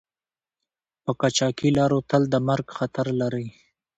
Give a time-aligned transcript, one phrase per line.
[1.03, 3.47] په قاچاقي لارو تل د مرګ خطر لری